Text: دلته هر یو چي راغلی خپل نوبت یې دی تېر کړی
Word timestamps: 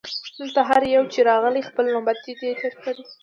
دلته 0.39 0.59
هر 0.69 0.81
یو 0.95 1.03
چي 1.13 1.19
راغلی 1.29 1.61
خپل 1.69 1.85
نوبت 1.95 2.19
یې 2.27 2.33
دی 2.39 2.51
تېر 2.61 2.73
کړی 2.83 3.03